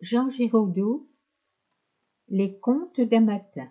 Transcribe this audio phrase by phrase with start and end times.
[0.00, 1.08] Jean Giraudoux
[2.28, 3.68] Les contes d'un matin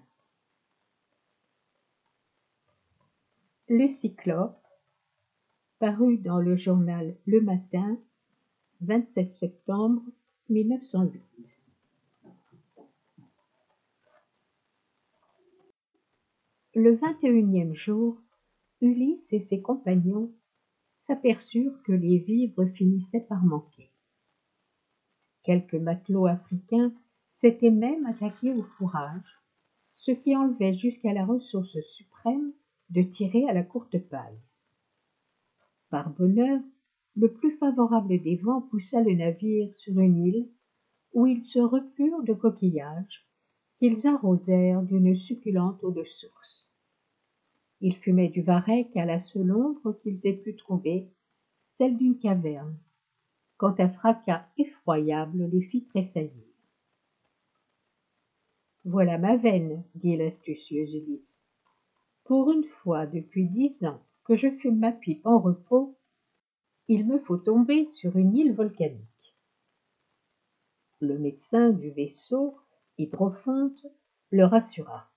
[3.69, 4.61] Le Cyclope
[5.79, 7.97] paru dans le journal Le Matin
[8.81, 10.03] 27 septembre
[10.49, 11.59] 1908
[16.75, 18.21] Le vingt-et-unième jour,
[18.81, 20.33] Ulysse et ses compagnons
[20.97, 23.89] s'aperçurent que les vivres finissaient par manquer.
[25.47, 26.91] Quelques matelots africains
[27.29, 29.41] s'étaient même attaqués au fourrage,
[29.95, 32.51] ce qui enlevait jusqu'à la ressource suprême
[32.89, 34.41] de tirer à la courte paille.
[35.89, 36.59] Par bonheur,
[37.15, 40.49] le plus favorable des vents poussa le navire sur une île
[41.13, 43.25] où ils se repurent de coquillages
[43.79, 46.67] qu'ils arrosèrent d'une succulente eau de source.
[47.79, 51.07] Ils fumaient du varech à la seule ombre qu'ils aient pu trouver,
[51.67, 52.77] celle d'une caverne,
[53.57, 56.43] quand un fracas effroyable les fit tressaillir.
[58.85, 61.43] Voilà ma veine, dit l'astucieuse Ulysse.
[62.23, 65.97] Pour une fois depuis dix ans que je fume ma pipe en repos,
[66.87, 69.35] il me faut tomber sur une île volcanique.
[71.01, 72.57] Le médecin du vaisseau,
[72.97, 73.85] Hydrophonte,
[74.31, 75.09] le rassura.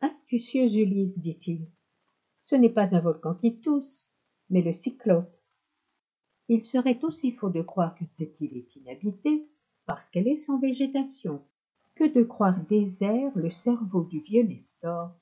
[0.00, 1.66] Astucieuse Ulysse, dit-il,
[2.44, 4.10] ce n'est pas un volcan qui tousse,
[4.50, 5.39] mais le cyclope.
[6.52, 9.46] Il serait aussi faux de croire que cette île est inhabitée,
[9.86, 11.44] parce qu'elle est sans végétation,
[11.94, 15.12] que de croire désert le cerveau du vieux Nestor,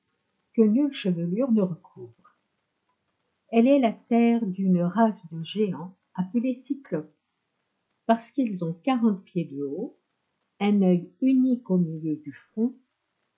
[0.55, 2.39] que nulle chevelure ne recouvre.
[3.51, 7.15] Elle est la terre d'une race de géants appelés cyclopes,
[8.07, 9.99] parce qu'ils ont quarante pieds de haut,
[10.61, 12.75] un œil unique au milieu du front,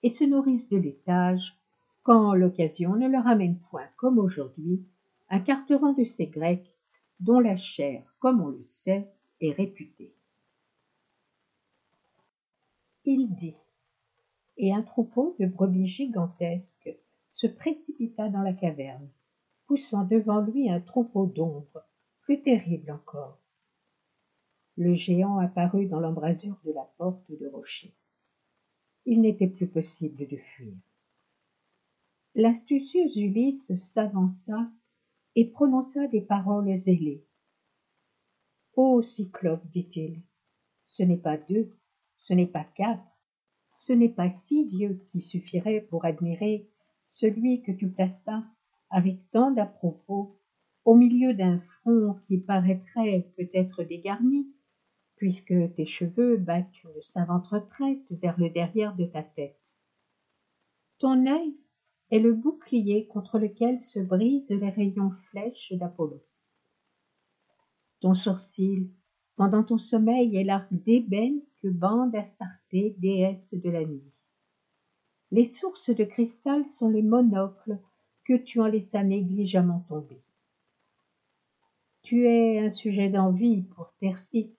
[0.01, 1.57] et se nourrissent de l'étage,
[2.03, 4.81] quand l'occasion ne leur amène point, comme aujourd'hui,
[5.29, 6.70] un carteron de ces Grecs
[7.21, 9.07] dont la chair, comme on le sait,
[9.39, 10.13] est réputée.
[13.05, 13.55] Il dit,
[14.57, 16.95] et un troupeau de brebis gigantesques
[17.27, 19.09] se précipita dans la caverne,
[19.65, 21.83] poussant devant lui un troupeau d'ombre,
[22.21, 23.39] plus terrible encore.
[24.77, 27.93] Le géant apparut dans l'embrasure de la porte de rocher.
[29.05, 30.73] Il n'était plus possible de fuir.
[32.35, 34.69] L'astucieuse Ulysse s'avança
[35.35, 37.25] et prononça des paroles ailées.
[38.75, 40.21] Ô Cyclope, dit-il,
[40.87, 41.71] ce n'est pas deux,
[42.17, 43.03] ce n'est pas quatre,
[43.75, 46.69] ce n'est pas six yeux qui suffiraient pour admirer
[47.05, 48.43] celui que tu plaças
[48.89, 50.37] avec tant d'à-propos
[50.85, 54.47] au milieu d'un front qui paraîtrait peut-être dégarni,
[55.15, 59.75] puisque tes cheveux battent une savante retraite vers le derrière de ta tête.
[60.97, 61.55] Ton œil
[62.11, 66.21] est le bouclier contre lequel se brisent les rayons flèches d'Apollon.
[68.01, 68.89] Ton sourcil,
[69.37, 74.11] pendant ton sommeil, est l'arc d'ébène que bande Astarté, déesse de la nuit.
[75.31, 77.79] Les sources de cristal sont les monocles
[78.25, 80.21] que tu en laissas négligemment tomber.
[82.03, 84.53] Tu es un sujet d'envie pour Tercy,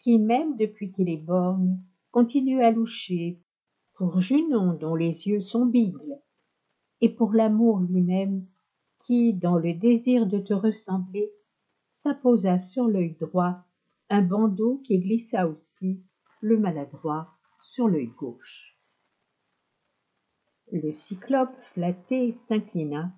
[0.00, 1.78] qui, même depuis qu'il est borgne,
[2.10, 3.38] continue à loucher,
[3.94, 6.18] pour Junon dont les yeux sont bigles,
[7.00, 8.46] et pour l'amour lui-même,
[9.04, 11.30] qui, dans le désir de te ressembler,
[11.92, 13.64] s'apposa sur l'œil droit
[14.10, 16.00] un bandeau qui glissa aussi,
[16.40, 17.28] le maladroit,
[17.62, 18.76] sur l'œil gauche.
[20.72, 23.12] Le cyclope flatté s'inclina,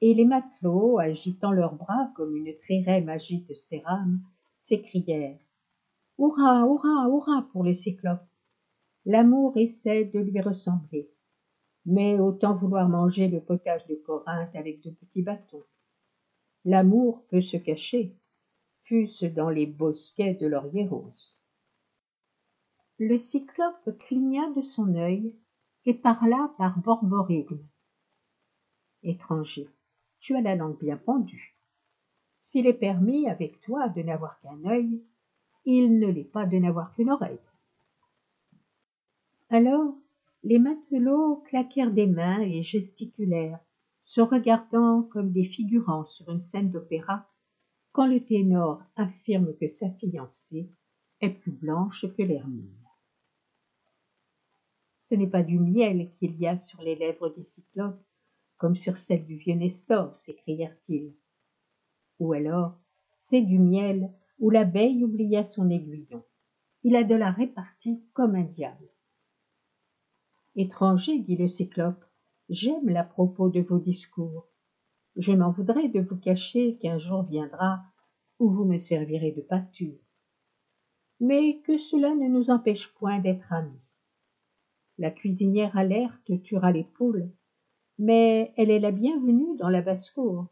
[0.00, 4.20] et les matelots, agitant leurs bras comme une trirème agite ses rames,
[4.56, 5.38] s'écrièrent
[6.18, 8.26] Hurrah, hurrah, hurrah pour le cyclope
[9.06, 11.10] L'amour essaie de lui ressembler,
[11.86, 15.64] mais autant vouloir manger le potage de Corinthe avec de petits bâtons.
[16.64, 18.14] L'amour peut se cacher,
[18.84, 21.36] fût-ce dans les bosquets de laurier rose.
[22.98, 25.34] Le cyclope cligna de son œil
[25.84, 27.58] et parla par borborigme.
[29.02, 29.68] Étranger,
[30.20, 31.54] tu as la langue bien pendue.
[32.38, 35.02] S'il est permis avec toi de n'avoir qu'un œil,
[35.64, 37.40] il ne l'est pas de n'avoir qu'une oreille.
[39.50, 39.94] Alors
[40.44, 43.60] les matelots claquèrent des mains et gesticulèrent,
[44.04, 47.26] se regardant comme des figurants sur une scène d'opéra,
[47.92, 50.68] quand le ténor affirme que sa fiancée
[51.22, 52.76] est plus blanche que l'hermine.
[55.04, 58.02] Ce n'est pas du miel qu'il y a sur les lèvres du cyclope,
[58.58, 61.14] comme sur celles du vieux Nestor, s'écrièrent-ils.
[62.20, 62.78] Ou alors,
[63.18, 66.22] c'est du miel où l'abeille oublia son aiguillon.
[66.82, 68.88] Il a de la répartie comme un diable.
[70.56, 72.04] Étranger, dit le cyclope,
[72.48, 74.46] j'aime la propos de vos discours.
[75.16, 77.82] Je m'en voudrais de vous cacher qu'un jour viendra
[78.38, 79.98] où vous me servirez de pâture.
[81.20, 83.80] mais que cela ne nous empêche point d'être amis.
[84.98, 87.30] La cuisinière alerte tuera les poules,
[87.98, 90.48] mais elle est la bienvenue dans la basse-cour,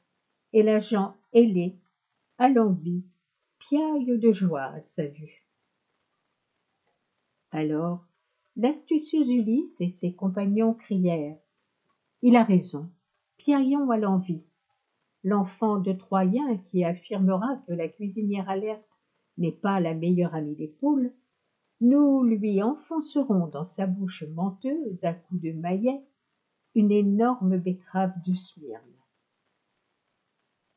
[0.52, 1.78] et l'agent ailé,
[2.38, 3.04] à l'envie,
[3.58, 5.46] piaille de joie à sa vue.
[7.50, 8.06] Alors,
[8.56, 11.38] l'astucieux Ulysse et ses compagnons crièrent
[12.22, 12.90] Il a raison,
[13.38, 14.42] piaillons à l'envie.
[15.24, 19.00] L'enfant de Troyen qui affirmera que la cuisinière alerte
[19.38, 21.12] n'est pas la meilleure amie des poules,
[21.80, 26.00] nous lui enfoncerons dans sa bouche menteuse à coups de maillet
[26.74, 28.80] une énorme betterave de Smyrne.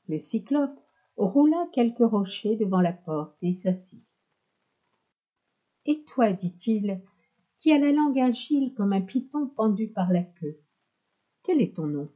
[0.07, 0.79] Le cyclope
[1.17, 4.03] roula quelques rochers devant la porte et s'assit.
[5.85, 7.01] Et toi, dit-il,
[7.65, 10.59] qui as la langue agile comme un python pendu par la queue,
[11.41, 12.11] quel est ton nom?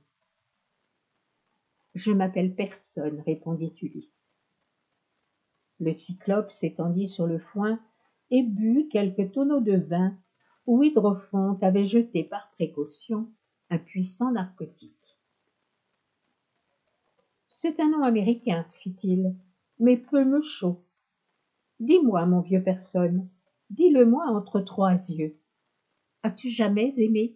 [1.95, 4.27] Je m'appelle personne, répondit Ulysse.
[5.79, 7.79] Le cyclope s'étendit sur le foin
[8.29, 10.15] et but quelques tonneaux de vin
[10.67, 13.27] où Hydrophonte avait jeté par précaution
[13.71, 15.17] un puissant narcotique.
[17.47, 19.33] C'est un nom américain, fit-il,
[19.79, 20.83] mais peu me chaud.
[21.79, 23.27] Dis-moi, mon vieux personne,
[23.69, 25.37] dis-le-moi entre trois yeux.
[26.23, 27.35] As-tu jamais aimé?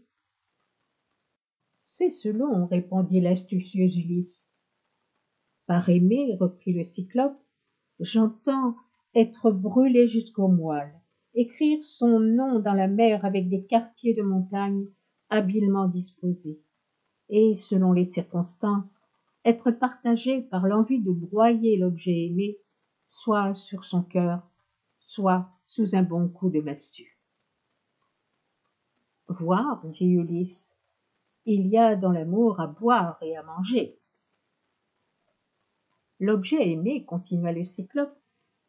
[1.87, 4.51] C'est selon, répondit l'astucieux Ulysse.
[5.67, 7.37] Par aimer, reprit le cyclope,
[7.99, 8.75] j'entends
[9.15, 10.93] être brûlé jusqu'au moelle,
[11.35, 14.87] écrire son nom dans la mer avec des quartiers de montagne
[15.29, 16.59] habilement disposés,
[17.29, 19.03] et, selon les circonstances,
[19.45, 22.57] être partagé par l'envie de broyer l'objet aimé,
[23.09, 24.41] soit sur son cœur,
[25.13, 27.19] soit sous un bon coup de massue.
[29.27, 30.73] Voir, dit Ulysse,
[31.45, 33.99] il y a dans l'amour à boire et à manger.
[36.19, 38.17] L'objet aimé, continua le cyclope,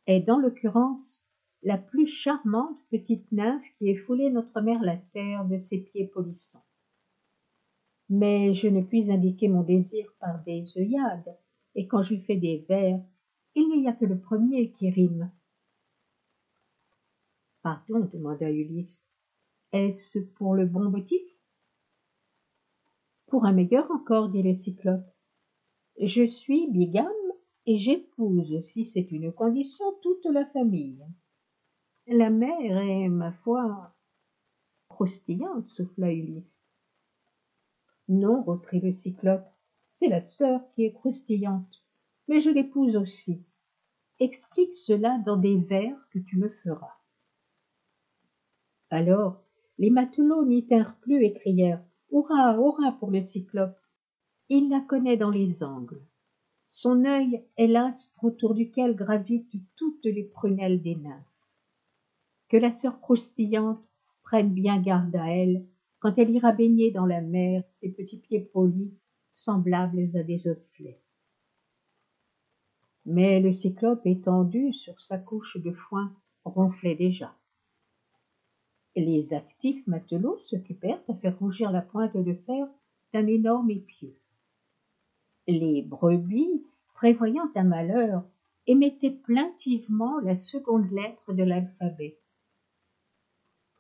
[0.07, 1.27] est dans l'occurrence
[1.63, 6.09] la plus charmante petite nymphe qui ait foulé notre mère la terre de ses pieds
[6.09, 6.65] polissants.
[8.11, 11.39] Mais je ne puis indiquer mon désir par des œillades,
[11.75, 13.01] et quand je fais des vers,
[13.55, 15.31] il n'y a que le premier qui rime.
[17.65, 19.09] Pardon, demanda Ulysse,
[19.73, 21.23] est-ce pour le bon motif?
[23.29, 25.07] Pour un meilleur encore, dit le cyclope.
[25.99, 27.09] Je suis bigame
[27.65, 31.03] et j'épouse, si c'est une condition, toute la famille.
[32.07, 33.95] La mère est, ma foi,
[34.91, 36.71] croustillante, souffla Ulysse.
[38.11, 39.49] Non, reprit le cyclope,
[39.95, 41.83] c'est la sœur qui est croustillante,
[42.29, 43.43] mais je l'épouse aussi.
[44.21, 46.93] Explique cela dans des vers que tu me feras.
[48.95, 49.43] Alors
[49.79, 51.83] les matelots n'y tinrent plus et crièrent
[52.13, 53.77] Hurrah, hurrah pour le cyclope.
[54.49, 56.01] Il la connaît dans les angles.
[56.71, 61.35] Son œil est l'astre autour duquel gravitent toutes les prunelles des nymphes
[62.49, 63.83] que la sœur croustillante
[64.23, 65.67] prenne bien garde à elle
[65.99, 68.93] quand elle ira baigner dans la mer ses petits pieds polis
[69.33, 71.01] semblables à des osselets
[73.07, 76.15] mais le cyclope étendu sur sa couche de foin
[76.45, 77.35] ronflait déjà
[79.01, 82.67] les actifs matelots s'occupèrent à faire rougir la pointe de fer
[83.13, 84.15] d'un énorme épieu
[85.47, 86.65] les brebis
[86.95, 88.25] prévoyant un malheur
[88.67, 92.19] émettaient plaintivement la seconde lettre de l'alphabet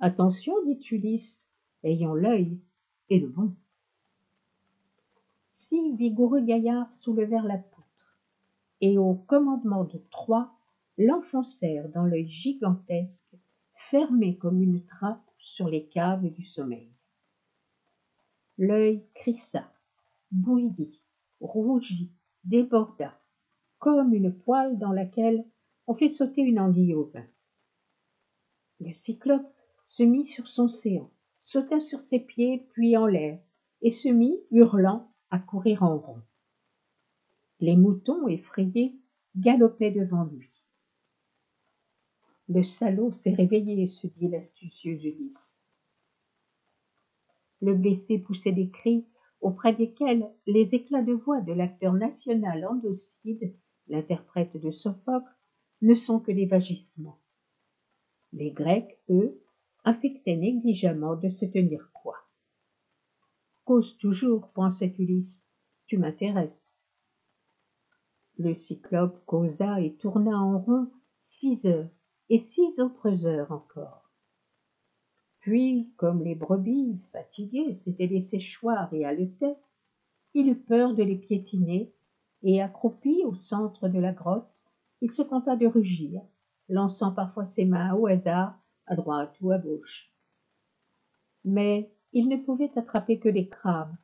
[0.00, 1.50] Attention, dit Ulysse,
[1.82, 2.58] ayant l'œil
[3.08, 3.54] et le bon.
[5.48, 8.18] Six vigoureux gaillards soulevèrent la poutre,
[8.80, 10.52] et au commandement de trois,
[10.98, 13.23] l'enfoncèrent dans l'œil gigantesque,
[13.94, 16.90] fermé comme une trappe sur les caves du sommeil.
[18.58, 19.72] L'œil crissa,
[20.32, 21.00] bouillit,
[21.40, 22.10] rougit,
[22.42, 23.16] déborda,
[23.78, 25.44] comme une poêle dans laquelle
[25.86, 27.24] on fait sauter une anguille au vin.
[28.80, 29.54] Le cyclope
[29.86, 33.38] se mit sur son séant, sauta sur ses pieds puis en l'air,
[33.80, 36.22] et se mit, hurlant, à courir en rond.
[37.60, 38.98] Les moutons, effrayés,
[39.36, 40.50] galopaient devant lui.
[42.48, 45.56] Le salaud s'est réveillé, se dit l'astucieux Ulysse.
[47.62, 49.06] Le blessé poussait des cris
[49.40, 53.54] auprès desquels les éclats de voix de l'acteur national Andocide,
[53.88, 55.34] l'interprète de Sophocle,
[55.80, 57.18] ne sont que des vagissements.
[58.32, 59.42] Les Grecs, eux,
[59.84, 62.16] affectait négligemment de se tenir quoi.
[63.64, 65.48] Cause toujours, pensait Ulysse,
[65.86, 66.78] tu m'intéresses.
[68.36, 70.90] Le cyclope causa et tourna en rond
[71.22, 71.88] six heures
[72.30, 74.10] et six autres heures encore.
[75.40, 79.58] Puis, comme les brebis, fatiguées, s'étaient laissées choir et haletaient,
[80.32, 81.92] il eut peur de les piétiner,
[82.42, 84.48] et accroupi au centre de la grotte,
[85.00, 86.22] il se contenta de rugir,
[86.68, 90.10] lançant parfois ses mains au hasard, à droite ou à gauche.
[91.44, 93.94] Mais il ne pouvait attraper que les crabes,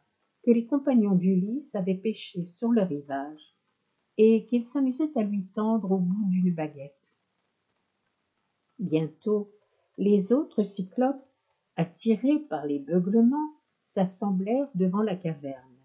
[0.42, 3.54] que les compagnons d'Ulysse avaient pêchés sur le rivage,
[4.16, 6.99] et qu'il s'amusait à lui tendre au bout d'une baguette.
[8.80, 9.52] Bientôt,
[9.98, 11.22] les autres cyclopes,
[11.76, 15.76] attirés par les beuglements, s'assemblèrent devant la caverne.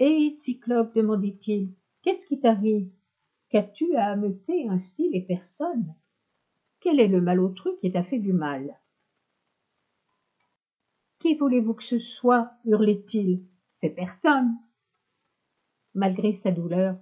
[0.00, 1.70] Hé, Cyclope, demandait-il,
[2.02, 2.90] qu'est-ce qui t'arrive?
[3.48, 5.94] Qu'as-tu à ameuter ainsi les personnes?
[6.80, 8.76] Quel est le malotru qui t'a fait du mal
[11.20, 12.50] Qui voulez-vous que ce soit?
[12.64, 13.40] hurlait-il.
[13.68, 14.56] C'est personne.
[15.94, 16.96] Malgré sa douleur,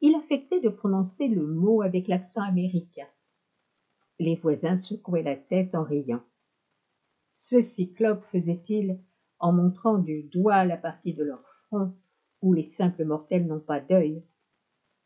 [0.00, 3.06] il affectait de prononcer le mot avec l'accent américain.
[4.18, 6.22] Les voisins secouaient la tête en riant.
[7.34, 8.98] Ce cyclope faisait-il
[9.38, 11.94] en montrant du doigt la partie de leur front
[12.44, 14.22] où les simples mortels n'ont pas d'œil.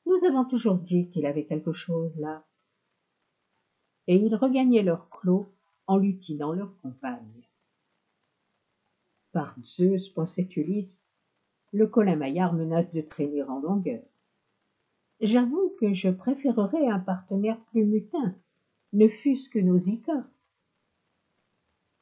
[0.06, 2.44] Nous avons toujours dit qu'il avait quelque chose là.
[4.08, 5.54] Et ils regagnaient leur clos
[5.86, 7.46] en lutinant leur compagne.
[9.32, 11.12] Par Zeus, pensait Ulysse,
[11.72, 14.02] le colin-maillard menace de traîner en longueur.
[15.20, 18.34] J'avoue que je préférerais un partenaire plus mutin,
[18.92, 20.26] ne fût-ce que Nausicaa.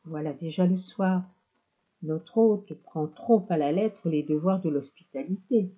[0.05, 1.25] Voilà déjà le soir,
[2.03, 5.73] notre hôte prend trop à la lettre les devoirs de l'hospitalité.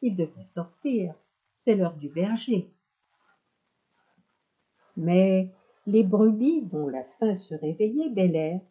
[0.00, 1.14] Il devrait sortir.
[1.58, 2.72] C'est l'heure du berger.
[4.96, 5.52] Mais
[5.86, 8.62] les brebis, dont la faim se réveillait, bêlèrent,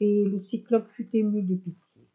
[0.00, 2.06] et le cyclope fut ému de pitié.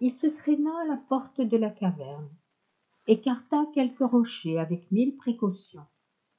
[0.00, 2.30] Il se traîna à la porte de la caverne,
[3.06, 5.86] écarta quelques rochers avec mille précautions,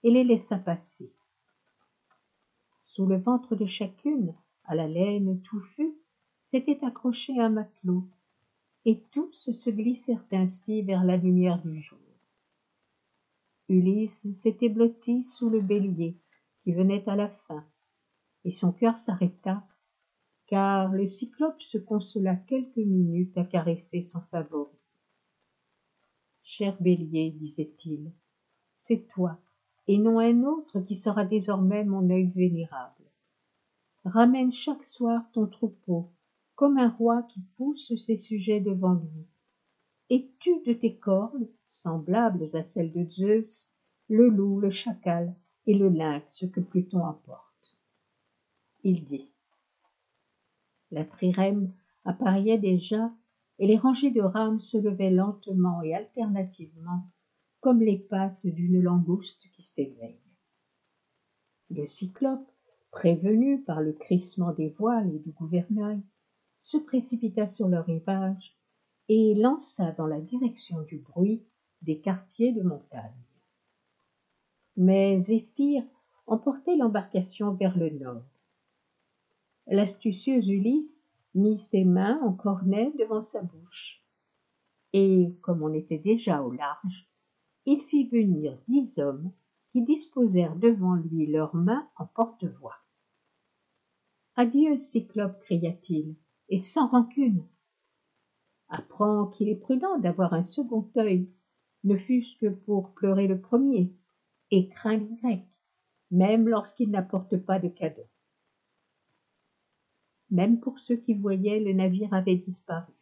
[0.03, 1.11] et les laissa passer.
[2.93, 5.95] Sous le ventre de chacune, à la laine touffue,
[6.43, 8.03] s'était accroché un matelot,
[8.83, 11.97] et tous se glissèrent ainsi vers la lumière du jour.
[13.69, 16.17] Ulysse s'était blotti sous le bélier
[16.63, 17.65] qui venait à la fin,
[18.43, 19.65] et son cœur s'arrêta,
[20.47, 24.77] car le cyclope se consola quelques minutes à caresser son favori.
[26.43, 28.11] Cher bélier, disait-il,
[28.75, 29.39] c'est toi,
[29.87, 33.05] et non un autre qui sera désormais mon œil vénérable.
[34.05, 36.11] Ramène chaque soir ton troupeau,
[36.55, 39.27] comme un roi qui pousse ses sujets devant lui,
[40.09, 43.71] et tue de tes cornes, semblables à celles de Zeus,
[44.07, 45.33] le loup, le chacal
[45.65, 47.77] et le lynx que Pluton apporte?
[48.83, 49.31] Il dit.
[50.91, 51.71] La trirème
[52.03, 53.11] apparaissait déjà,
[53.59, 57.03] et les rangées de rames se levaient lentement et alternativement,
[57.61, 60.19] comme les pattes d'une langouste qui s'éveille.
[61.69, 62.51] Le cyclope,
[62.91, 66.01] prévenu par le crissement des voiles et du gouvernail,
[66.61, 68.57] se précipita sur le rivage
[69.07, 71.43] et lança dans la direction du bruit
[71.81, 73.11] des quartiers de montagne.
[74.75, 75.83] Mais Zéphyr
[76.27, 78.25] emportait l'embarcation vers le nord.
[79.67, 84.03] L'astucieux Ulysse mit ses mains en cornet devant sa bouche,
[84.93, 87.10] et, comme on était déjà au large,
[87.65, 89.31] il fit venir dix hommes
[89.71, 92.75] qui disposèrent devant lui leurs mains en porte-voix.
[94.35, 96.15] Adieu, Cyclope, cria-t-il,
[96.49, 97.45] et sans rancune.
[98.69, 101.29] Apprends qu'il est prudent d'avoir un second œil,
[101.83, 103.93] ne fût-ce que pour pleurer le premier,
[104.51, 105.47] et craint les Grecs,
[106.09, 108.09] même lorsqu'ils n'apportent pas de cadeaux.
[110.29, 112.93] Même pour ceux qui voyaient le navire avait disparu.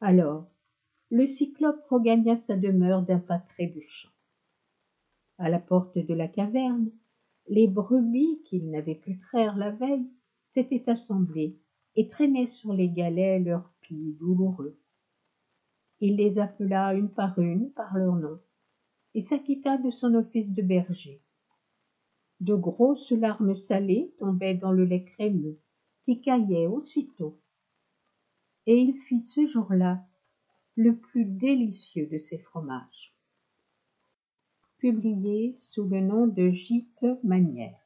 [0.00, 0.48] Alors,
[1.14, 4.08] le cyclope regagna sa demeure d'un pas trébuchant.
[5.38, 6.90] À la porte de la caverne,
[7.46, 10.10] les brebis qu'il n'avait pu traire la veille
[10.48, 11.56] s'étaient assemblées
[11.94, 14.76] et traînaient sur les galets leurs pieds douloureux.
[16.00, 18.40] Il les appela une par une par leur nom,
[19.14, 21.22] et s'acquitta de son office de berger.
[22.40, 25.60] De grosses larmes salées tombaient dans le lait crémeux,
[26.02, 27.38] qui caillait aussitôt.
[28.66, 30.04] Et il fit ce jour-là
[30.76, 33.14] le plus délicieux de ses fromages.
[34.78, 37.14] Publié sous le nom de J.P.
[37.22, 37.83] Manière.